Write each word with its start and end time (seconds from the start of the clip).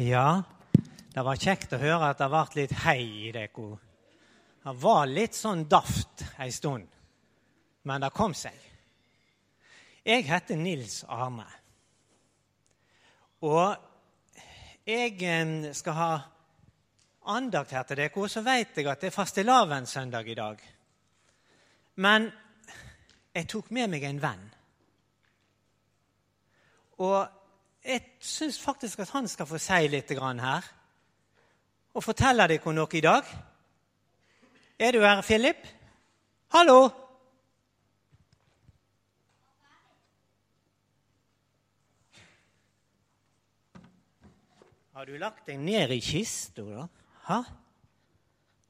Ja, 0.00 0.42
det 1.12 1.20
var 1.20 1.36
kjekt 1.36 1.74
å 1.76 1.78
høre 1.80 2.06
at 2.08 2.20
det 2.22 2.26
ble 2.32 2.40
litt 2.56 2.70
hei 2.86 3.02
i 3.26 3.32
dere. 3.34 3.64
Det 4.64 4.72
var 4.80 5.08
litt 5.10 5.34
sånn 5.36 5.66
daft 5.68 6.22
ei 6.40 6.46
stund, 6.56 6.86
men 7.84 8.00
det 8.00 8.08
kom 8.16 8.32
seg. 8.32 8.54
Jeg 10.00 10.24
heter 10.24 10.56
Nils 10.56 11.02
Arne. 11.04 11.44
Og 13.44 13.76
jeg 14.88 15.74
skal 15.76 15.98
ha 15.98 16.14
andakt 17.36 17.74
her 17.76 17.84
til 17.90 18.00
dere, 18.00 18.28
så 18.32 18.40
vet 18.46 18.80
jeg 18.80 18.88
at 18.88 19.04
det 19.04 19.10
er 19.10 19.16
fastelavnssøndag 19.18 20.30
i 20.32 20.38
dag. 20.38 20.62
Men 22.00 22.30
jeg 23.36 23.50
tok 23.52 23.68
med 23.76 23.92
meg 23.92 24.08
en 24.08 24.22
venn. 24.24 24.48
Og 27.04 27.39
jeg 27.84 28.02
syns 28.20 28.60
faktisk 28.60 28.98
at 29.00 29.10
han 29.14 29.28
skal 29.28 29.46
få 29.46 29.58
si 29.58 29.88
litt 29.88 30.10
her. 30.10 30.64
Og 31.94 32.04
fortelle 32.04 32.46
dere 32.48 32.72
noe 32.72 32.88
i 32.92 33.00
dag. 33.00 33.24
Er 34.78 34.92
du 34.92 35.00
her, 35.00 35.22
Philip? 35.22 35.66
Hallo! 36.52 36.90
Har 44.92 45.06
du 45.06 45.16
lagt 45.16 45.46
deg 45.48 45.56
ned 45.56 45.94
i 45.94 46.00
kista, 46.04 46.60
da? 46.60 46.86
Hæ? 47.24 47.38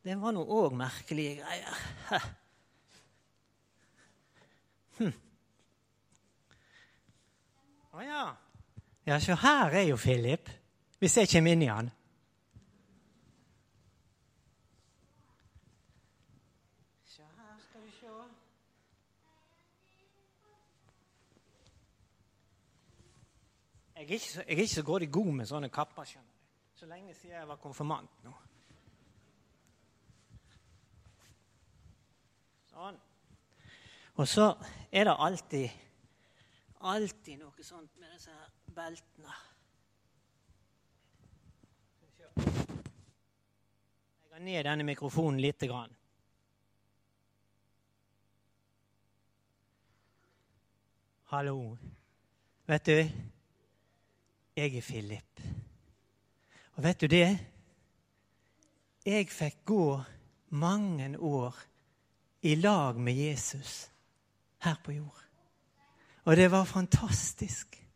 Det 0.05 0.15
var 0.21 0.33
nå 0.33 0.45
òg 0.47 0.77
merkelige 0.79 1.41
greier. 1.41 1.81
Hm. 5.01 5.11
Å 7.97 8.05
ja. 8.05 8.23
Ja, 9.11 9.21
så 9.21 9.35
her 9.35 9.71
er 9.71 9.83
jo 9.83 9.97
Philip, 9.97 10.51
hvis 10.99 11.17
jeg 11.17 11.29
kommer 11.29 11.51
inn 11.51 11.63
i 11.63 11.67
han. 11.67 11.89
Så 17.05 17.23
her 17.23 17.57
skal 17.59 17.83
vi 17.83 17.91
se. 17.91 18.07
Jeg 23.97 24.05
er 24.05 24.13
ikke 24.13 24.19
så, 24.19 24.45
jeg 24.49 24.57
er 24.57 24.61
ikke 24.61 24.75
så 24.75 24.83
grådig 24.83 25.11
god 25.13 25.33
med 25.41 25.47
sånne 25.47 25.69
kapper. 25.69 26.05
skjønner 26.05 26.29
du. 26.29 26.79
Så 26.79 26.87
lenge 26.87 27.15
siden 27.15 27.35
jeg 27.35 27.49
var 27.49 27.57
konfirmant 27.57 28.25
nå. 28.25 28.37
Sånn. 32.71 33.03
Og 34.15 34.29
så 34.29 34.55
er 34.93 35.11
det 35.11 35.19
alltid, 35.19 35.69
alltid 36.81 37.43
noe 37.43 37.71
sånt 37.73 37.99
med 37.99 38.15
disse 38.15 38.31
her 38.31 38.60
beltene. 38.75 39.33
Jeg 44.21 44.33
har 44.33 44.39
ned 44.39 44.65
denne 44.65 44.85
mikrofonen 44.85 45.41
lite 45.41 45.67
grann. 45.67 45.97
Hallo. 51.31 51.77
Vet 52.67 52.87
du, 52.87 53.11
jeg 54.57 54.77
er 54.77 54.83
Philip. 54.83 55.43
Og 56.75 56.83
vet 56.83 57.01
du 57.01 57.07
det? 57.07 57.39
Jeg 59.07 59.29
fikk 59.31 59.65
gå 59.65 60.03
mange 60.49 61.19
år 61.19 61.57
i 62.43 62.55
lag 62.55 62.97
med 62.97 63.13
Jesus 63.13 63.91
her 64.63 64.77
på 64.85 64.93
jord. 64.93 65.25
Og 66.25 66.37
det 66.37 66.51
var 66.51 66.65
fantastisk. 66.65 67.90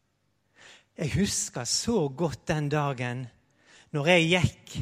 Jeg 0.98 1.14
husker 1.14 1.64
så 1.64 2.08
godt 2.08 2.48
den 2.48 2.68
dagen 2.68 3.26
når 3.90 4.06
jeg 4.06 4.28
gikk 4.28 4.74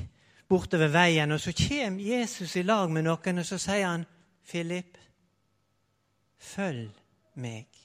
bortover 0.49 0.89
veien, 0.93 1.33
og 1.33 1.41
så 1.41 1.53
kommer 1.53 2.03
Jesus 2.05 2.57
i 2.57 2.63
lag 2.63 2.91
med 2.91 3.07
noen, 3.07 3.39
og 3.39 3.47
så 3.47 3.59
sier 3.59 3.89
han, 3.89 4.05
'Philip, 4.45 4.99
følg 6.39 6.91
meg.' 7.35 7.79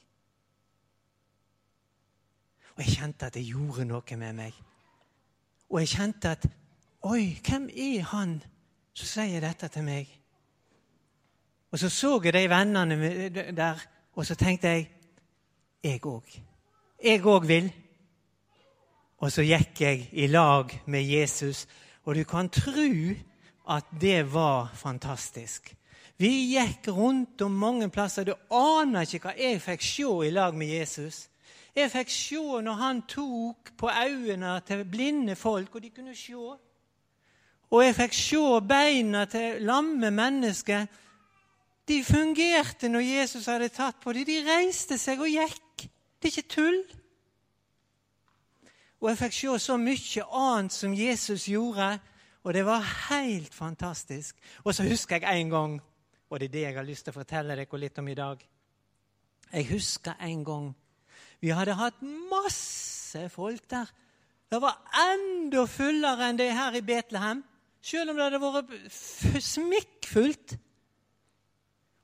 Og 2.76 2.84
jeg 2.84 2.96
kjente 2.96 3.26
at 3.26 3.34
det 3.34 3.46
gjorde 3.46 3.84
noe 3.84 4.16
med 4.16 4.32
meg. 4.32 4.54
Og 5.70 5.80
jeg 5.80 5.88
kjente 5.88 6.30
at 6.30 6.46
Oi, 7.02 7.38
hvem 7.46 7.68
er 7.70 8.02
han 8.02 8.42
som 8.92 9.06
sier 9.06 9.40
dette 9.40 9.68
til 9.68 9.84
meg? 9.84 10.08
Og 11.70 11.78
så 11.78 11.88
så 11.88 12.20
jeg 12.24 12.32
de 12.32 12.48
vennene 12.50 13.28
der, 13.56 13.82
og 14.12 14.26
så 14.26 14.34
tenkte 14.34 14.68
jeg 14.68 14.88
jeg 15.82 16.06
òg. 16.06 16.40
Jeg 17.04 17.22
òg 17.22 17.46
vil. 17.46 17.72
Og 19.18 19.32
så 19.34 19.42
gikk 19.42 19.80
jeg 19.82 20.04
i 20.12 20.28
lag 20.30 20.70
med 20.86 21.02
Jesus, 21.02 21.66
og 22.04 22.14
du 22.14 22.22
kan 22.24 22.48
tro 22.48 22.92
at 23.68 23.88
det 24.00 24.32
var 24.32 24.70
fantastisk. 24.78 25.74
Vi 26.18 26.30
gikk 26.54 26.88
rundt 26.88 27.42
om 27.42 27.52
mange 27.54 27.90
plasser. 27.90 28.24
Du 28.24 28.34
aner 28.54 29.06
ikke 29.06 29.28
hva 29.28 29.34
jeg 29.38 29.60
fikk 29.62 29.84
se 29.86 30.14
i 30.26 30.30
lag 30.34 30.54
med 30.54 30.70
Jesus. 30.70 31.26
Jeg 31.76 31.92
fikk 31.92 32.10
se 32.10 32.62
når 32.62 32.78
han 32.80 33.02
tok 33.06 33.70
på 33.78 33.90
øynene 33.90 34.56
til 34.66 34.84
blinde 34.84 35.36
folk, 35.36 35.74
og 35.74 35.82
de 35.82 35.90
kunne 35.90 36.16
se. 36.18 36.34
Og 37.70 37.84
jeg 37.84 37.94
fikk 37.94 38.16
se 38.16 38.60
beina 38.66 39.24
til 39.30 39.62
lamme 39.62 40.10
mennesker. 40.10 40.86
De 41.88 42.04
fungerte 42.04 42.88
når 42.88 43.06
Jesus 43.06 43.46
hadde 43.46 43.68
tatt 43.68 44.00
på 44.02 44.12
dem. 44.12 44.26
De 44.26 44.40
reiste 44.46 44.98
seg 44.98 45.20
og 45.20 45.30
gikk. 45.30 45.86
Det 46.18 46.30
er 46.30 46.34
ikke 46.34 46.54
tull. 46.54 46.80
Og 49.00 49.10
jeg 49.10 49.18
fikk 49.18 49.36
se 49.36 49.58
så 49.62 49.76
mye 49.78 50.24
annet 50.34 50.74
som 50.74 50.94
Jesus 50.94 51.46
gjorde, 51.46 51.98
og 52.42 52.54
det 52.54 52.64
var 52.66 52.86
helt 53.10 53.54
fantastisk. 53.54 54.36
Og 54.64 54.74
så 54.74 54.86
husker 54.88 55.22
jeg 55.22 55.40
en 55.40 55.50
gang, 55.50 55.78
og 56.30 56.40
det 56.40 56.48
er 56.48 56.52
det 56.52 56.62
jeg 56.66 56.76
har 56.76 56.86
lyst 56.86 57.06
til 57.06 57.14
å 57.14 57.18
fortelle 57.20 57.56
dere 57.56 57.80
litt 57.80 57.98
om 57.98 58.08
i 58.08 58.14
dag 58.14 58.42
Jeg 59.52 59.64
husker 59.70 60.18
en 60.20 60.44
gang 60.44 60.66
vi 61.40 61.52
hadde 61.54 61.76
hatt 61.78 62.00
masse 62.02 63.28
folk 63.30 63.68
der. 63.70 63.86
Det 64.50 64.58
var 64.62 64.80
enda 65.12 65.64
fullere 65.70 66.28
enn 66.28 66.40
det 66.40 66.50
her 66.56 66.74
i 66.74 66.82
Betlehem, 66.84 67.44
selv 67.80 68.10
om 68.10 68.18
det 68.18 68.26
hadde 68.26 68.40
vært 68.42 69.44
smikkfullt. 69.44 70.56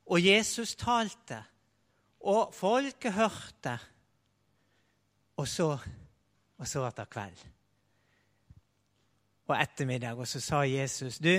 Og 0.06 0.20
Jesus 0.22 0.76
talte, 0.78 1.40
og 2.20 2.54
folket 2.54 3.16
hørte. 3.16 3.74
Og 5.40 5.48
så 5.50 5.72
og 6.64 6.68
så 6.68 6.86
etter 6.88 7.08
kveld. 7.12 7.40
Og 9.44 9.56
ettermiddag, 9.58 10.16
og 10.16 10.28
så 10.28 10.40
sa 10.40 10.62
Jesus, 10.64 11.18
du, 11.20 11.34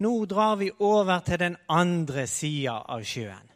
nå 0.00 0.12
drar 0.30 0.54
vi 0.60 0.70
over 0.78 1.18
til 1.26 1.40
den 1.42 1.56
andre 1.68 2.26
sida 2.30 2.78
av 2.86 3.02
sjøen. 3.02 3.50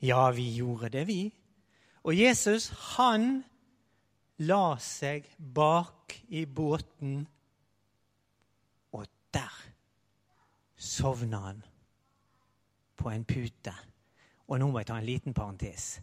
Ja, 0.00 0.30
vi 0.32 0.46
gjorde 0.56 0.88
det, 0.96 1.04
vi. 1.10 1.20
Og 2.08 2.16
Jesus, 2.16 2.70
han 2.96 3.42
la 4.48 4.78
seg 4.80 5.28
bak 5.36 6.16
i 6.32 6.46
båten, 6.48 7.26
og 8.96 9.04
der 9.36 9.64
sovna 10.80 11.44
han 11.50 11.64
på 12.96 13.12
en 13.12 13.28
pute. 13.28 13.76
Og 14.48 14.56
nå 14.56 14.70
må 14.70 14.80
jeg 14.80 14.88
ta 14.88 14.96
en 14.96 15.12
liten 15.12 15.36
parentes 15.36 15.98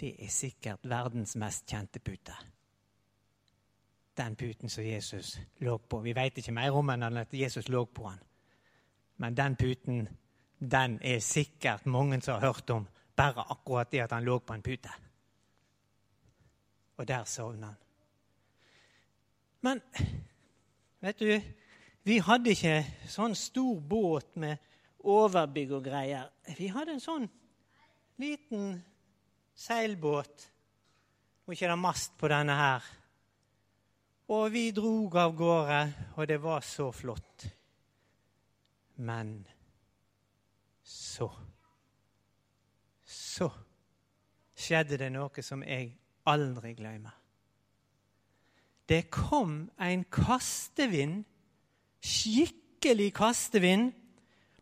det 0.00 0.14
er 0.24 0.30
sikkert 0.30 0.86
verdens 0.86 1.36
mest 1.36 1.66
kjente 1.66 1.98
pute. 1.98 2.34
Den 4.16 4.36
puten 4.36 4.68
som 4.68 4.84
Jesus 4.84 5.38
lå 5.62 5.78
på. 5.78 6.00
Vi 6.00 6.14
vet 6.14 6.38
ikke 6.38 6.54
mer 6.54 6.74
om 6.74 6.86
den 6.90 7.06
enn 7.06 7.20
at 7.22 7.34
Jesus 7.34 7.68
lå 7.68 7.84
på 7.84 8.08
den. 8.08 8.22
Men 9.16 9.36
den 9.36 9.56
puten 9.56 10.08
den 10.58 10.98
er 11.02 11.18
sikkert 11.18 11.86
mange 11.86 12.20
som 12.20 12.34
har 12.38 12.52
hørt 12.52 12.70
om. 12.70 12.86
Bare 13.16 13.44
akkurat 13.50 13.90
det 13.92 14.02
at 14.02 14.12
han 14.12 14.24
lå 14.24 14.38
på 14.38 14.54
en 14.54 14.62
pute. 14.62 14.90
Og 16.96 17.08
der 17.08 17.24
sovna 17.24 17.66
han. 17.66 17.76
Men 19.60 19.80
vet 21.00 21.18
du, 21.18 21.40
vi 22.02 22.18
hadde 22.18 22.54
ikke 22.54 22.76
sånn 23.10 23.34
stor 23.38 23.80
båt 23.80 24.36
med 24.38 24.56
overbygg 24.98 25.72
og 25.78 25.84
greier. 25.84 26.30
Vi 26.58 26.70
hadde 26.72 26.94
en 26.94 27.02
sånn 27.02 27.26
liten 28.18 28.78
seilbåt. 29.58 30.46
Og 31.46 31.54
ikke 31.54 31.70
det 31.70 31.78
mast 31.80 32.16
på 32.20 32.30
denne 32.30 32.54
her. 32.58 32.88
Og 34.28 34.50
vi 34.52 34.68
drog 34.76 35.16
av 35.16 35.36
gårde, 35.36 35.78
og 36.16 36.28
det 36.28 36.36
var 36.42 36.64
så 36.64 36.90
flott. 36.92 37.46
Men 38.96 39.46
så 40.84 41.30
Så 43.08 43.48
skjedde 44.58 44.98
det 45.00 45.08
noe 45.14 45.42
som 45.42 45.62
jeg 45.62 45.94
aldri 46.28 46.74
glemmer. 46.76 47.14
Det 48.88 49.06
kom 49.10 49.70
en 49.80 50.02
kastevind, 50.12 51.22
skikkelig 52.04 53.12
kastevind, 53.16 53.92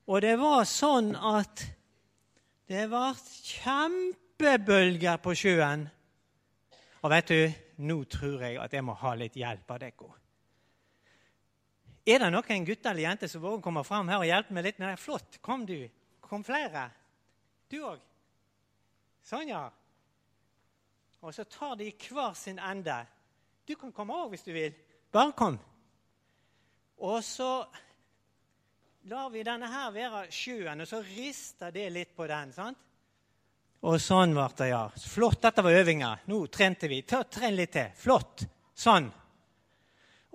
og 0.07 0.23
det 0.23 0.37
var 0.39 0.69
sånn 0.69 1.11
at 1.17 1.65
det 2.71 2.87
ble 2.93 3.09
kjempe 3.49 4.26
kjempebølger 4.37 5.17
på 5.23 5.35
sjøen. 5.35 5.87
Og 7.03 7.11
vet 7.11 7.29
du, 7.29 7.53
nå 7.87 8.05
tror 8.05 8.43
jeg 8.43 8.59
at 8.61 8.73
jeg 8.73 8.85
må 8.85 8.95
ha 8.95 9.15
litt 9.15 9.37
hjelp 9.37 9.71
av 9.71 9.81
dere. 9.81 10.13
Er 12.07 12.21
det 12.23 12.31
noen 12.31 12.65
gutter 12.65 12.91
eller 12.93 13.03
jenter 13.03 13.29
som 13.29 13.43
våger 13.43 13.59
å 13.59 13.65
komme 13.65 13.83
fram 13.85 14.09
her 14.09 14.21
og 14.21 14.29
hjelpe 14.29 14.55
meg 14.55 14.65
litt 14.65 14.79
med 14.79 14.93
det? 14.93 15.01
Flott. 15.01 15.39
Kom, 15.43 15.65
du. 15.67 15.89
Kom 16.21 16.45
flere. 16.47 16.91
Du 17.69 17.81
òg. 17.83 17.99
Sånn, 19.27 19.49
ja. 19.51 19.65
Og 21.23 21.35
så 21.35 21.45
tar 21.51 21.75
de 21.81 21.91
hver 21.91 22.37
sin 22.39 22.61
ende. 22.63 23.01
Du 23.67 23.75
kan 23.75 23.91
komme 23.93 24.15
òg 24.15 24.31
hvis 24.35 24.47
du 24.47 24.53
vil. 24.55 24.77
Bare 25.11 25.35
kom. 25.35 25.59
Og 27.03 27.19
så 27.27 27.67
lar 29.11 29.33
vi 29.35 29.43
denne 29.47 29.67
her 29.71 29.91
være 29.95 30.29
sjøen, 30.31 30.81
og 30.83 30.89
så 30.89 31.03
rister 31.03 31.75
det 31.75 31.89
litt 31.91 32.15
på 32.15 32.29
den. 32.31 32.53
sant? 32.55 32.86
Og 33.85 34.01
sånn 34.01 34.33
ble 34.35 34.49
det, 34.57 34.71
ja. 34.73 34.87
Flott. 34.97 35.43
Dette 35.45 35.63
var 35.63 35.77
øvinga. 35.83 36.15
Nå 36.33 36.47
trente 36.53 36.89
vi. 36.89 37.03
Ta, 37.03 37.23
Tren 37.29 37.57
litt 37.57 37.75
til. 37.77 37.93
Flott. 37.99 38.47
Sånn. 38.77 39.11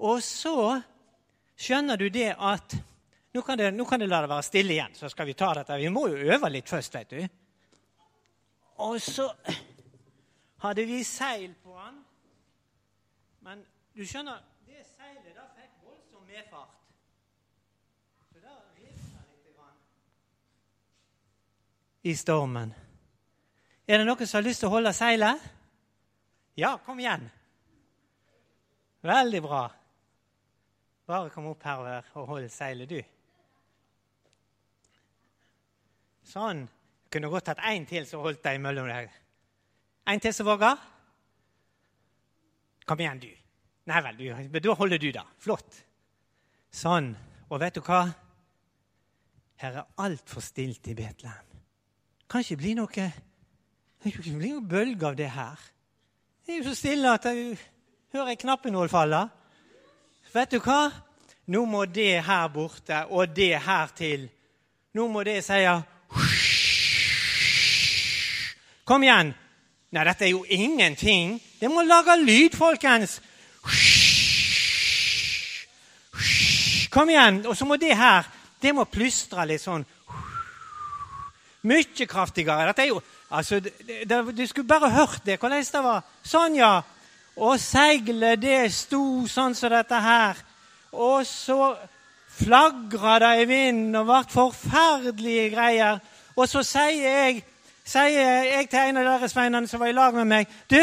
Og 0.01 0.21
så 0.23 0.55
skjønner 1.57 1.97
du 1.97 2.07
det 2.09 2.31
at 2.37 2.77
nå 3.31 3.41
kan, 3.41 3.57
det, 3.57 3.71
nå 3.71 3.85
kan 3.87 4.01
det 4.01 4.09
la 4.11 4.21
det 4.23 4.29
være 4.31 4.43
stille 4.43 4.73
igjen, 4.75 4.95
så 4.97 5.07
skal 5.09 5.29
vi 5.29 5.37
ta 5.39 5.53
dette. 5.55 5.77
Vi 5.79 5.91
må 5.93 6.07
jo 6.11 6.33
øve 6.35 6.49
litt 6.51 6.67
først, 6.67 6.97
vet 6.97 7.13
du. 7.13 7.21
Og 8.83 8.97
så 8.99 9.29
hadde 10.65 10.83
vi 10.89 10.99
seil 11.07 11.53
på 11.63 11.77
den. 11.77 12.01
Men 13.45 13.63
du 13.95 14.03
skjønner, 14.03 14.41
det 14.67 14.83
seilet 14.89 15.31
da 15.37 15.47
fikk 15.55 15.85
voldsom 15.85 16.27
medfart. 16.27 16.75
Så 18.33 18.43
da 18.43 18.57
rista 18.75 19.23
litt 19.29 19.55
grann. 19.55 19.79
i 22.03 22.15
stormen. 22.17 22.73
Er 23.87 24.01
det 24.01 24.07
noen 24.07 24.27
som 24.27 24.39
har 24.39 24.45
lyst 24.45 24.61
til 24.63 24.69
å 24.69 24.75
holde 24.75 24.93
seilet? 24.95 25.41
Ja, 26.59 26.75
kom 26.85 26.99
igjen. 27.01 27.23
Veldig 29.01 29.41
bra. 29.41 29.63
Bare 31.09 31.31
kom 31.33 31.49
opp 31.49 31.63
her 31.65 32.05
og 32.19 32.29
hold 32.29 32.49
seilet, 32.53 32.91
du. 32.91 33.01
Sånn. 36.31 36.63
Jeg 36.63 37.17
kunne 37.17 37.31
godt 37.33 37.49
hatt 37.51 37.63
én 37.67 37.83
til 37.89 38.05
som 38.07 38.21
holdt 38.23 38.43
deg 38.45 38.61
mellom 38.63 38.87
der. 38.87 39.09
En 40.07 40.21
til 40.21 40.33
som 40.35 40.47
våger? 40.47 40.77
Kom 42.87 43.01
igjen, 43.01 43.19
du. 43.19 43.31
Nei 43.89 44.03
vel, 44.05 44.21
du. 44.21 44.59
Da 44.61 44.75
holder 44.77 45.01
du, 45.01 45.09
da. 45.15 45.25
Flott. 45.41 45.81
Sånn. 46.71 47.11
Og 47.51 47.59
vet 47.59 47.75
du 47.75 47.81
hva? 47.83 48.05
Her 49.59 49.81
er 49.81 49.89
altfor 50.05 50.45
stilt 50.45 50.87
i 50.87 50.95
Betlehem. 50.95 51.49
Kan 52.31 52.45
ikke 52.45 52.61
bli 52.61 52.77
noe 52.79 53.09
Det 54.03 54.15
blir 54.17 54.33
noen 54.33 54.65
bølge 54.65 55.05
av 55.07 55.15
det 55.17 55.29
her. 55.29 55.59
Det 56.45 56.55
er 56.55 56.57
jo 56.61 56.71
så 56.71 56.75
stille 56.75 57.11
at 57.13 57.27
jeg 57.29 57.57
hører 58.15 58.33
ei 58.33 58.39
knappenål 58.41 58.89
falle. 58.89 59.21
Vet 60.33 60.55
du 60.55 60.57
hva? 60.63 60.87
Nå 61.53 61.65
må 61.69 61.83
det 61.85 62.23
her 62.25 62.47
borte 62.49 63.03
og 63.13 63.35
det 63.35 63.53
her 63.61 63.93
til. 63.97 64.25
Nå 64.97 65.07
må 65.07 65.23
det 65.23 65.43
si 65.45 65.61
Kom 68.85 69.03
igjen! 69.05 69.33
Nei, 69.91 70.03
dette 70.07 70.25
er 70.25 70.31
jo 70.31 70.45
ingenting. 70.49 71.35
Det 71.59 71.69
må 71.69 71.83
lage 71.83 72.15
lyd, 72.23 72.55
folkens. 72.57 73.19
Kom 76.91 77.09
igjen! 77.11 77.45
Og 77.45 77.55
så 77.57 77.67
må 77.67 77.77
det 77.77 77.93
her 77.95 78.27
det 78.61 78.73
må 78.77 78.85
plystre 78.85 79.45
litt 79.49 79.61
sånn. 79.61 79.85
Mye 81.69 82.07
kraftigere. 82.09 82.67
Dette 82.69 82.83
er 82.83 82.91
jo 82.91 83.01
altså, 83.31 83.59
Du 84.37 84.47
skulle 84.47 84.67
bare 84.67 84.89
hørt 84.89 85.21
det, 85.25 85.39
hvordan 85.39 85.63
det 85.63 85.83
var. 85.83 86.03
Sånn, 86.23 86.55
ja. 86.55 86.81
Og 87.35 87.59
seilet, 87.59 88.41
det 88.41 88.71
sto 88.73 89.27
sånn 89.27 89.55
som 89.55 89.71
dette 89.71 89.99
her. 90.03 90.35
Og 90.91 91.25
så 91.25 91.75
flagra 92.41 93.19
det 93.19 93.31
i 93.41 93.47
vinden 93.47 93.95
og 93.95 94.09
ble 94.09 94.19
forferdelige 94.33 95.49
greier. 95.55 96.01
Og 96.35 96.49
så 96.49 96.63
sier 96.63 97.07
jeg, 97.07 97.41
sier 97.85 98.43
jeg 98.47 98.69
til 98.69 98.91
en 98.91 99.01
av 99.01 99.09
deres 99.13 99.33
sveinene 99.33 99.67
som 99.67 99.81
var 99.81 99.91
i 99.91 99.95
lag 99.95 100.15
med 100.15 100.27
meg 100.27 100.51
Du, 100.69 100.77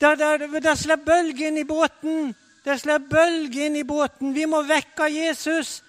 det, 0.00 0.10
det, 0.18 0.62
det 0.62 0.76
slipper 0.78 1.04
bølger 1.12 1.48
inn 1.48 1.60
i 1.62 1.68
båten. 1.68 2.34
Det 2.64 2.80
slipper 2.80 3.08
bølger 3.16 3.66
inn 3.66 3.76
i 3.80 3.86
båten. 3.88 4.34
Vi 4.34 4.44
må 4.48 4.62
vekke 4.66 5.08
Jesus. 5.12 5.82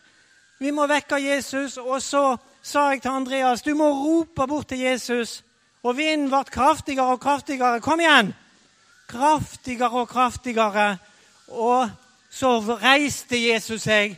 Vi 0.60 0.72
må 0.72 0.88
vekke 0.88 1.19
Jesus. 1.19 1.78
Og 1.78 2.01
så 2.01 2.38
sa 2.62 2.89
jeg 2.92 3.01
til 3.01 3.12
Andreas 3.12 3.63
du 3.66 3.74
må 3.75 3.89
rope 3.92 4.48
bort 4.48 4.69
til 4.72 4.86
Jesus. 4.86 5.42
Og 5.88 5.95
vinden 5.95 6.28
ble 6.28 6.44
kraftigere 6.51 7.16
og 7.16 7.22
kraftigere. 7.24 7.81
Kom 7.81 8.01
igjen! 8.04 8.34
Kraftigere 9.07 10.01
og 10.01 10.10
kraftigere. 10.12 10.98
Og 11.48 11.89
så 12.30 12.60
reiste 12.60 13.39
Jesus 13.39 13.86
seg, 13.88 14.18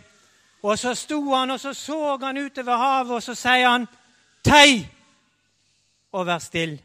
og 0.65 0.79
så 0.79 0.95
sto 0.97 1.21
han, 1.29 1.51
og 1.53 1.59
så 1.61 1.73
så 1.77 2.17
han 2.23 2.37
utover 2.41 2.77
havet, 2.77 3.13
og 3.15 3.23
så 3.23 3.35
sier 3.35 3.69
han, 3.69 3.87
'Tei, 4.43 4.87
og 6.11 6.25
vær 6.25 6.39
still'. 6.39 6.79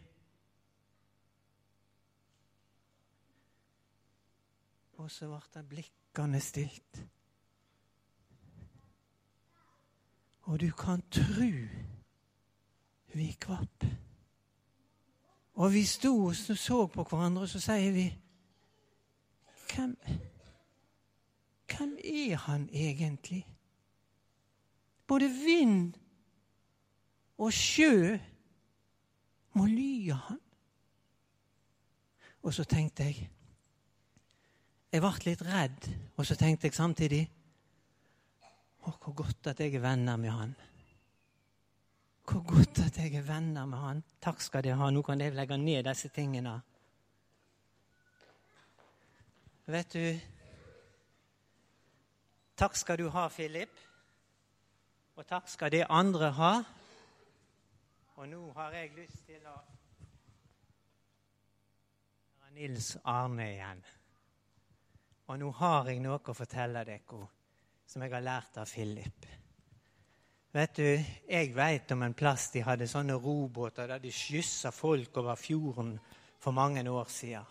Og 4.99 5.11
så 5.11 5.27
ble 5.27 5.63
blikkene 5.63 6.41
stilt. 6.41 7.01
Og 10.43 10.61
du 10.61 10.71
kan 10.71 11.03
tru 11.11 11.69
vi 13.15 13.37
kvapp. 13.41 14.04
Og 15.55 15.73
vi 15.73 15.85
sto 15.87 16.17
og 16.27 16.37
så 16.37 16.87
på 16.87 17.05
hverandre, 17.07 17.47
og 17.47 17.49
så 17.49 17.61
sier 17.63 17.93
vi 17.95 18.09
Hvem 19.75 19.97
hvem 21.79 21.99
er 22.05 22.37
han 22.37 22.69
egentlig? 22.73 23.47
Både 25.07 25.31
vind 25.31 25.95
og 27.39 27.53
sjø 27.53 28.19
må 29.55 29.67
lye 29.67 30.15
han. 30.15 30.41
Og 32.43 32.55
så 32.55 32.65
tenkte 32.65 33.05
jeg 33.09 33.31
Jeg 34.95 35.03
ble 35.03 35.11
litt 35.27 35.41
redd, 35.43 35.87
og 36.17 36.27
så 36.27 36.37
tenkte 36.39 36.69
jeg 36.69 36.77
samtidig 36.77 37.25
Å, 38.85 38.93
hvor 38.93 39.15
godt 39.17 39.49
at 39.51 39.61
jeg 39.61 39.75
er 39.75 39.83
venner 39.83 40.17
med 40.21 40.31
han. 40.31 40.53
Hvor 42.25 42.43
godt 42.49 42.79
at 42.87 42.99
jeg 42.99 43.15
er 43.15 43.27
venner 43.27 43.67
med 43.67 43.79
han. 43.79 44.05
Takk 44.21 44.41
skal 44.41 44.65
dere 44.65 44.79
ha. 44.81 44.91
Nå 44.91 45.03
kan 45.03 45.21
dere 45.21 45.37
legge 45.37 45.59
ned 45.61 45.85
disse 45.85 46.09
tingene. 46.09 46.61
Vet 49.67 49.93
du 49.93 50.07
Takk 52.57 52.77
skal 52.77 52.99
du 52.99 53.09
ha, 53.11 53.29
Philip. 53.29 53.81
Og 55.17 55.27
takk 55.27 55.49
skal 55.51 55.73
det 55.75 55.87
andre 55.91 56.31
ha. 56.37 56.53
Og 58.15 58.29
nå 58.31 58.43
har 58.55 58.77
jeg 58.79 58.93
lyst 58.95 59.25
til 59.27 59.43
å 59.51 59.57
Nils 62.55 62.93
Arne 63.11 63.47
igjen. 63.51 63.81
Og 65.27 65.39
nå 65.41 65.49
har 65.59 65.89
jeg 65.91 66.03
noe 66.05 66.21
å 66.23 66.37
fortelle 66.37 66.85
dere 66.87 67.25
som 67.91 68.05
jeg 68.05 68.13
har 68.15 68.23
lært 68.23 68.61
av 68.63 68.71
Philip. 68.71 69.27
Vet 70.55 70.77
du, 70.77 71.05
Jeg 71.29 71.51
vet 71.57 71.91
om 71.91 72.03
en 72.07 72.13
plass 72.15 72.53
de 72.55 72.61
hadde 72.63 72.87
sånne 72.87 73.17
robåter 73.19 73.89
der 73.91 73.99
de 73.99 74.13
skyssa 74.15 74.71
folk 74.71 75.17
over 75.19 75.35
fjorden 75.35 75.97
for 76.39 76.55
mange 76.55 76.85
år 76.91 77.09
siden. 77.11 77.49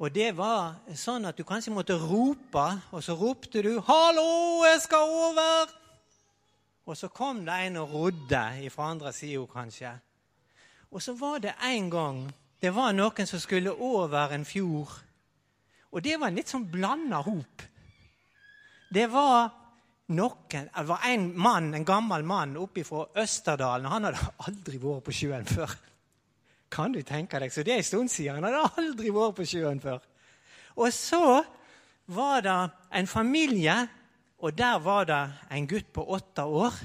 Og 0.00 0.12
det 0.12 0.34
var 0.36 0.74
sånn 0.96 1.24
at 1.28 1.36
du 1.36 1.44
kanskje 1.44 1.72
måtte 1.72 1.96
rope, 1.96 2.66
og 2.92 3.02
så 3.04 3.16
ropte 3.16 3.62
du 3.62 3.80
'Hallo, 3.80 4.64
jeg 4.64 4.80
skal 4.80 5.08
over!' 5.08 5.72
Og 6.86 6.96
så 6.96 7.08
kom 7.08 7.44
det 7.46 7.54
en 7.54 7.76
og 7.76 7.92
rodde 7.92 8.70
fra 8.70 8.90
andre 8.90 9.12
sida, 9.12 9.46
kanskje. 9.46 9.98
Og 10.90 11.02
så 11.02 11.12
var 11.12 11.38
det 11.38 11.54
en 11.62 11.90
gang 11.90 12.34
det 12.60 12.74
var 12.74 12.92
noen 12.92 13.26
som 13.26 13.38
skulle 13.38 13.72
over 13.72 14.34
en 14.34 14.44
fjord. 14.44 15.00
Og 15.92 16.04
det 16.04 16.20
var 16.20 16.26
en 16.26 16.34
litt 16.34 16.48
sånn 16.48 16.70
blanda 16.70 17.22
hop. 17.22 17.62
Det 18.94 19.12
var 19.12 19.59
noen 20.10 20.68
Det 20.74 20.86
var 20.88 21.06
en 21.06 21.30
mann, 21.38 21.74
en 21.74 21.86
gammel 21.86 22.24
mann 22.26 22.56
oppe 22.60 22.84
fra 22.84 23.06
Østerdalen. 23.22 23.88
Han 23.90 24.08
hadde 24.08 24.32
aldri 24.46 24.80
vært 24.82 25.06
på 25.06 25.14
sjøen 25.14 25.46
før. 25.48 25.74
Kan 26.70 26.94
du 26.94 27.02
tenke 27.02 27.40
deg? 27.42 27.52
Så 27.52 27.64
det 27.66 27.74
er 27.74 27.82
en 27.82 27.86
stund 27.86 28.12
siden. 28.12 28.38
Han 28.38 28.46
hadde 28.46 28.82
aldri 28.82 29.12
vært 29.14 29.38
på 29.38 29.46
sjøen 29.48 29.82
før. 29.82 30.02
Og 30.78 30.92
så 30.94 31.40
var 32.10 32.42
det 32.46 32.58
en 32.98 33.10
familie, 33.10 33.76
og 34.40 34.56
der 34.56 34.78
var 34.82 35.06
det 35.06 35.20
en 35.50 35.68
gutt 35.70 35.92
på 35.92 36.06
åtte 36.14 36.46
år. 36.46 36.78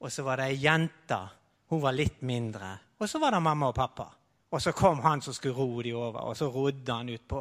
Og 0.00 0.12
så 0.12 0.24
var 0.24 0.40
det 0.40 0.50
ei 0.52 0.60
jente. 0.62 1.18
Hun 1.70 1.82
var 1.82 1.96
litt 1.96 2.22
mindre. 2.26 2.72
Og 3.00 3.08
så 3.08 3.20
var 3.20 3.34
det 3.34 3.42
mamma 3.44 3.70
og 3.70 3.76
pappa. 3.76 4.08
Og 4.50 4.62
så 4.62 4.72
kom 4.74 5.00
han 5.04 5.22
som 5.22 5.34
skulle 5.34 5.54
ro 5.54 5.82
dem 5.82 5.96
over, 5.96 6.24
og 6.26 6.36
så 6.36 6.48
rodde 6.50 6.92
han 6.92 7.12
utpå. 7.12 7.40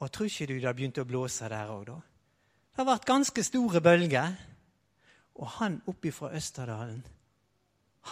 Og 0.00 0.12
tror 0.12 0.28
ikke 0.28 0.46
du 0.48 0.58
det 0.60 0.74
begynte 0.76 1.04
å 1.04 1.08
blåse 1.08 1.48
der 1.48 1.72
òg, 1.72 1.88
da? 1.90 1.96
Det 2.76 2.82
har 2.84 2.90
vært 2.90 3.06
ganske 3.08 3.40
store 3.40 3.80
bølger. 3.80 4.34
Og 5.40 5.48
han 5.54 5.78
oppi 5.88 6.10
fra 6.12 6.28
Østerdalen 6.36 6.98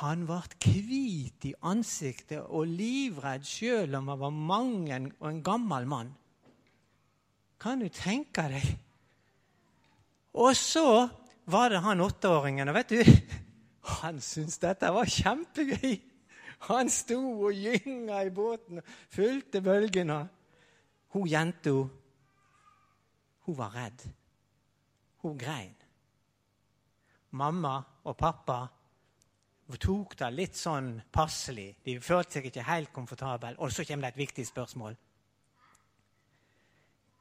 Han 0.01 0.23
ble 0.25 0.39
hvit 0.65 1.45
i 1.45 1.53
ansiktet 1.69 2.41
og 2.49 2.65
livredd 2.73 3.45
sjøl 3.45 3.93
om 3.99 4.09
han 4.09 4.23
var 4.23 4.33
mange 4.33 5.01
og 5.21 5.29
en 5.29 5.43
gammel 5.45 5.87
mann. 5.87 6.15
Kan 7.61 7.85
du 7.85 7.91
tenke 7.93 8.47
deg? 8.55 8.65
Og 10.33 10.57
så 10.57 11.11
var 11.45 11.69
det 11.69 11.85
han 11.85 12.01
åtteåringen. 12.01 12.73
Og 12.73 12.81
vet 12.81 12.97
du, 12.97 13.05
han 14.01 14.25
syntes 14.25 14.59
dette 14.65 14.97
var 14.97 15.13
kjempegøy. 15.21 16.01
Han 16.73 16.89
sto 16.89 17.21
og 17.21 17.53
gynga 17.53 18.25
i 18.25 18.33
båten 18.33 18.81
og 18.81 18.99
fulgte 19.13 19.61
bølgene. 19.61 20.23
Hun 21.13 21.29
jenta, 21.29 21.79
hun 23.45 23.61
var 23.61 23.77
redd. 23.77 24.09
Hun 25.25 25.39
grein. 25.41 25.75
Mamma 27.41 27.79
og 28.05 28.17
pappa 28.21 28.59
tok 29.81 30.13
det 30.21 30.29
litt 30.35 30.59
sånn 30.59 30.91
passelig. 31.13 31.71
De 31.85 31.97
følte 32.05 32.37
seg 32.37 32.51
ikke 32.51 32.67
helt 32.69 32.93
komfortable. 32.93 33.55
Og 33.65 33.73
så 33.73 33.87
kommer 33.89 34.07
det 34.07 34.15
et 34.15 34.23
viktig 34.27 34.45
spørsmål. 34.47 34.97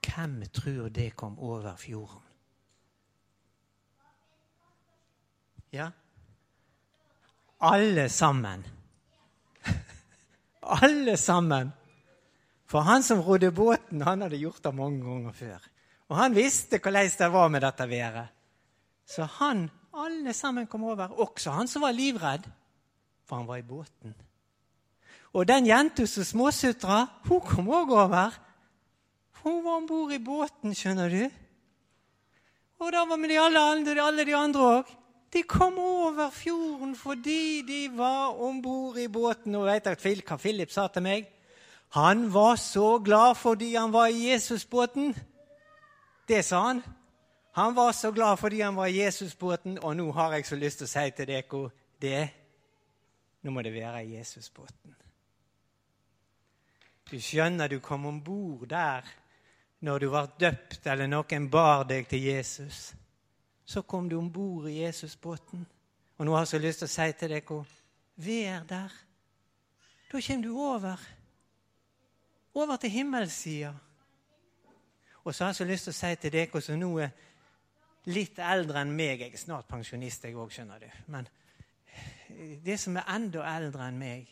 Hvem 0.03 0.36
tror 0.53 0.89
det 0.93 1.13
kom 1.15 1.39
over 1.39 1.77
fjorden? 1.79 2.22
Ja? 5.74 5.88
Alle 7.63 8.10
sammen. 8.12 8.65
Alle 10.83 11.15
sammen. 11.17 11.72
For 12.67 12.83
han 12.83 13.03
som 13.03 13.24
rodde 13.24 13.51
båten, 13.55 14.03
han 14.03 14.22
hadde 14.22 14.41
gjort 14.41 14.63
det 14.63 14.75
mange 14.75 15.01
ganger 15.07 15.31
før. 15.31 15.72
Og 16.13 16.20
han 16.20 16.36
visste 16.38 16.77
hvordan 16.77 17.10
det 17.17 17.27
var 17.34 17.48
med 17.50 17.63
dette 17.65 17.89
været. 17.89 18.27
Så 19.10 19.25
han, 19.39 19.65
alle 19.98 20.34
sammen 20.34 20.67
kom 20.67 20.84
over. 20.84 21.10
Også 21.10 21.51
han 21.51 21.67
som 21.67 21.82
var 21.82 21.91
livredd, 21.91 22.46
for 23.25 23.41
han 23.41 23.48
var 23.48 23.58
i 23.58 23.65
båten. 23.65 24.13
Og 25.34 25.48
den 25.48 25.65
jenta 25.65 26.05
som 26.05 26.24
småsutra, 26.24 27.08
hun 27.25 27.41
kom 27.41 27.70
òg 27.74 27.96
over. 27.98 28.38
Hun 29.41 29.63
var 29.65 29.79
om 29.79 29.89
bord 29.89 30.13
i 30.13 30.22
båten, 30.22 30.77
skjønner 30.77 31.10
du. 31.10 31.24
Og 32.79 32.93
da 32.93 33.08
var 33.10 33.17
med 33.17 33.34
de 33.34 33.41
alle, 33.41 33.98
alle 33.98 34.25
de 34.29 34.38
andre 34.38 34.70
òg. 34.77 34.96
De 35.34 35.41
kom 35.50 35.79
over 35.82 36.29
fjorden 36.29 36.93
fordi 36.96 37.65
de 37.65 37.88
var 37.98 38.38
om 38.38 38.62
bord 38.62 39.01
i 39.01 39.10
båten. 39.10 39.55
Og 39.58 39.65
vet 39.65 39.89
dere 39.89 39.98
hva 40.22 40.38
Philip 40.38 40.70
sa 40.70 40.86
til 40.93 41.10
meg? 41.10 41.25
Han 41.98 42.27
var 42.34 42.62
så 42.62 43.00
glad 43.01 43.34
fordi 43.41 43.74
han 43.74 43.89
var 43.93 44.13
i 44.13 44.29
Jesusbåten. 44.29 45.15
Det 46.27 46.43
sa 46.43 46.59
han. 46.67 46.81
Han 47.53 47.75
var 47.75 47.91
så 47.91 48.11
glad 48.11 48.39
fordi 48.39 48.61
han 48.61 48.75
var 48.75 48.87
i 48.87 48.97
Jesusbåten, 49.03 49.77
og 49.79 49.95
nå 49.95 50.11
har 50.11 50.33
jeg 50.33 50.45
så 50.45 50.55
lyst 50.55 50.81
til 50.81 50.87
å 50.87 50.93
si 50.93 51.11
til 51.11 51.27
dere 51.29 51.69
det 52.01 52.23
Nå 53.43 53.51
må 53.51 53.61
det 53.61 53.73
være 53.73 54.05
i 54.05 54.15
Jesusbåten. 54.15 54.95
Du 57.11 57.19
skjønner 57.19 57.67
du 57.67 57.81
kom 57.83 58.05
om 58.05 58.21
bord 58.23 58.69
der 58.71 59.03
når 59.83 59.99
du 59.99 60.07
var 60.07 60.29
døpt, 60.39 60.87
eller 60.87 61.09
noen 61.11 61.49
bar 61.51 61.83
deg 61.83 62.07
til 62.07 62.23
Jesus. 62.23 62.93
Så 63.65 63.81
kom 63.81 64.07
du 64.09 64.15
om 64.15 64.31
bord 64.31 64.69
i 64.71 64.79
Jesusbåten. 64.79 65.65
Og 66.17 66.25
nå 66.25 66.31
har 66.33 66.45
jeg 66.45 66.53
så 66.53 66.61
lyst 66.63 66.79
til 66.79 66.87
å 66.87 66.93
si 66.93 67.07
til 67.19 67.33
dere 67.35 67.59
vær 68.15 68.63
der. 68.69 68.95
Da 70.11 70.21
kommer 70.21 70.43
du 70.43 70.57
over. 70.57 71.07
Over 72.53 72.77
til 72.77 72.89
himmelssida. 72.89 73.73
Og 75.23 75.35
så 75.35 75.43
har 75.43 75.49
jeg 75.49 75.55
så 75.55 75.67
lyst 75.67 75.87
til 75.87 75.93
å 75.93 75.97
si 75.97 76.15
til 76.19 76.33
dere 76.33 76.61
som 76.61 76.79
nå 76.79 76.89
er 76.99 77.11
litt 78.11 78.39
eldre 78.43 78.81
enn 78.83 78.95
meg 78.95 79.21
Jeg 79.21 79.33
er 79.33 79.39
snart 79.39 79.67
pensjonist, 79.69 80.25
jeg 80.25 80.35
òg, 80.35 80.51
skjønner 80.51 80.83
du. 80.83 80.89
Men 81.07 81.27
det 82.65 82.79
som 82.79 82.97
er 82.97 83.11
enda 83.15 83.45
eldre 83.55 83.87
enn 83.87 83.99
meg 83.99 84.31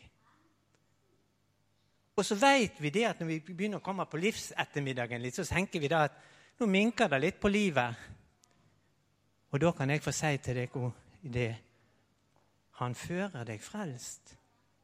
Og 2.17 2.25
så 2.27 2.35
vet 2.35 2.81
vi 2.81 2.91
det 2.91 3.05
at 3.07 3.21
når 3.21 3.29
vi 3.29 3.39
begynner 3.53 3.79
å 3.79 3.85
komme 3.85 4.05
på 4.09 4.19
livsettermiddagen 4.19 5.21
litt, 5.23 5.37
så 5.39 5.47
tenker 5.47 5.79
vi 5.79 5.89
da 5.91 6.03
at 6.09 6.19
nå 6.59 6.67
minker 6.69 7.09
det 7.09 7.19
litt 7.21 7.39
på 7.41 7.49
livet. 7.49 7.95
Og 9.51 9.59
da 9.59 9.71
kan 9.73 9.89
jeg 9.89 10.03
få 10.03 10.11
si 10.13 10.35
til 10.43 10.59
dere 10.59 10.91
det 11.21 11.51
Han 12.81 12.95
fører 12.95 13.45
deg 13.45 13.61
frelst 13.61 14.35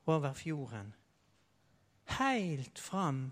over 0.08 0.34
fjorden, 0.34 0.94
heilt 2.20 2.80
fram 2.80 3.32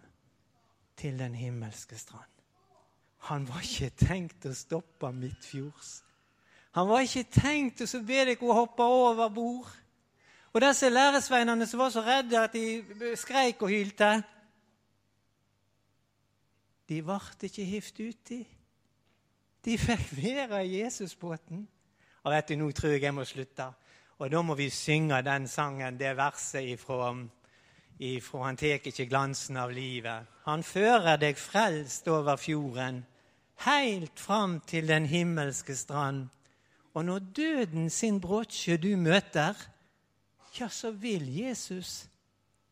til 0.97 1.19
den 1.19 1.35
himmelske 1.35 1.97
strand. 1.97 2.34
Han 3.29 3.47
var 3.49 3.63
ikke 3.65 3.89
tenkt 3.97 4.45
å 4.45 4.53
stoppe 4.53 5.09
midtfjords. 5.13 6.03
Han 6.75 6.89
var 6.89 7.05
ikke 7.05 7.23
tenkt 7.31 7.81
å 7.81 8.01
be 8.03 8.21
dere 8.27 8.37
å 8.43 8.57
hoppe 8.59 8.83
over 8.83 9.29
bord. 9.33 9.71
Og 10.53 10.61
disse 10.63 10.89
læresveinene 10.89 11.67
som 11.67 11.81
var 11.81 11.91
så 11.91 12.03
redde 12.03 12.39
at 12.39 12.53
de 12.53 13.15
skreik 13.19 13.63
og 13.65 13.71
hylte, 13.73 14.11
de 16.85 16.99
ble 17.01 17.17
ikke 17.47 17.65
hivd 17.65 18.01
uti. 18.05 18.43
De 19.65 19.77
fikk 19.81 20.11
være 20.19 20.61
i 20.67 20.83
Jesusbåten. 20.83 21.65
Og 22.23 22.31
vet 22.33 22.49
du, 22.49 22.55
nå 22.59 22.69
tror 22.71 22.93
jeg 22.93 23.03
jeg 23.03 23.13
må 23.13 23.25
slutte. 23.25 23.65
Og 24.21 24.29
da 24.31 24.41
må 24.45 24.55
vi 24.55 24.69
synge 24.69 25.17
den 25.25 25.47
sangen, 25.47 25.97
det 25.99 26.13
verset 26.17 26.69
ifra, 26.69 27.09
ifra 27.99 28.43
Han 28.45 28.57
tek 28.57 28.87
ikke 28.87 29.09
glansen 29.09 29.57
av 29.57 29.73
livet. 29.73 30.29
Han 30.45 30.63
fører 30.63 31.17
deg 31.17 31.37
frelst 31.37 32.07
over 32.07 32.37
fjorden, 32.37 33.03
heilt 33.63 34.19
fram 34.19 34.59
til 34.67 34.87
den 34.87 35.05
himmelske 35.05 35.75
strand. 35.75 36.27
Og 36.93 37.05
når 37.05 37.19
døden 37.19 37.89
sin 37.89 38.21
bråtsjø 38.21 38.77
du 38.77 38.95
møter, 38.97 39.53
ja, 40.59 40.67
så 40.67 40.91
vil 40.91 41.27
Jesus 41.35 42.05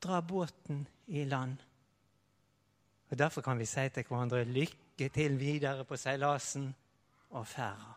dra 0.04 0.22
båten 0.22 0.88
i 1.08 1.24
land. 1.24 1.58
Og 3.10 3.20
Derfor 3.20 3.42
kan 3.42 3.60
vi 3.60 3.66
si 3.66 3.90
til 3.90 4.04
hverandre 4.08 4.44
lykke 4.44 5.10
til 5.10 5.40
videre 5.40 5.86
på 5.86 5.98
seilasen 5.98 6.74
og 7.30 7.48
ferda. 7.48 7.94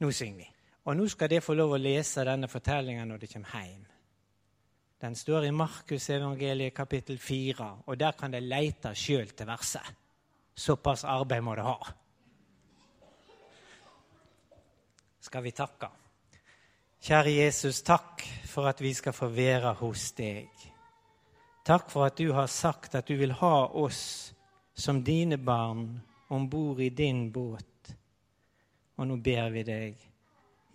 Nå 0.00 0.10
synger 0.10 0.36
vi. 0.36 0.48
Og 0.84 0.96
nå 0.96 1.06
skal 1.08 1.30
dere 1.30 1.44
få 1.44 1.54
lov 1.54 1.76
å 1.76 1.80
lese 1.80 2.24
denne 2.24 2.48
fortellingen 2.48 3.08
når 3.08 3.22
dere 3.22 3.32
kommer 3.32 3.64
hjem. 3.64 3.86
Den 5.00 5.16
står 5.16 5.46
i 5.48 5.50
Markus 5.56 6.10
evangeliet 6.10 6.74
kapittel 6.76 7.18
4, 7.18 7.68
og 7.86 8.00
der 8.00 8.12
kan 8.12 8.32
dere 8.32 8.44
lete 8.44 8.92
sjøl 8.94 9.30
til 9.32 9.48
verset. 9.48 9.96
Såpass 10.56 11.06
arbeid 11.08 11.44
må 11.44 11.54
dere 11.56 11.72
ha. 11.72 11.92
Skal 15.20 15.44
vi 15.44 15.52
takke? 15.52 15.90
Kjære 17.00 17.32
Jesus, 17.32 17.82
takk 17.84 18.24
for 18.48 18.68
at 18.68 18.80
vi 18.80 18.92
skal 18.96 19.12
få 19.16 19.28
være 19.32 19.72
hos 19.80 20.10
deg. 20.16 20.48
Takk 21.64 21.90
for 21.92 22.08
at 22.08 22.18
du 22.18 22.32
har 22.32 22.48
sagt 22.48 22.96
at 22.96 23.08
du 23.08 23.16
vil 23.20 23.32
ha 23.36 23.56
oss 23.68 24.32
som 24.74 25.02
dine 25.04 25.36
barn 25.36 26.00
om 26.32 26.48
bord 26.50 26.80
i 26.80 26.88
din 26.88 27.28
båt. 27.32 27.92
Og 28.96 29.08
nå 29.08 29.16
ber 29.24 29.52
vi 29.52 29.64
deg, 29.64 30.00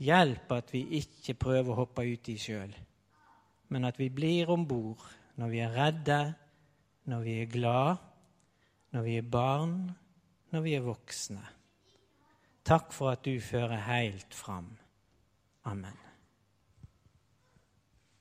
hjelp 0.02 0.54
at 0.54 0.74
vi 0.74 0.84
ikke 1.00 1.38
prøver 1.42 1.74
å 1.74 1.80
hoppe 1.84 2.06
uti 2.06 2.38
sjøl, 2.42 2.74
men 3.70 3.86
at 3.86 4.00
vi 4.02 4.10
blir 4.14 4.50
om 4.54 4.66
bord 4.68 5.02
når 5.42 5.52
vi 5.52 5.62
er 5.62 5.76
redde, 5.76 6.22
når 7.10 7.22
vi 7.26 7.38
er 7.42 7.52
glad, 7.52 8.02
når 8.94 9.06
vi 9.06 9.18
er 9.20 9.30
barn, 9.30 9.78
når 10.54 10.66
vi 10.66 10.74
er 10.78 10.86
voksne. 10.86 11.44
Takk 12.66 12.94
for 12.94 13.12
at 13.12 13.26
du 13.26 13.40
fører 13.40 13.78
helt 13.78 14.34
fram. 14.34 14.78
Amen. 15.66 16.05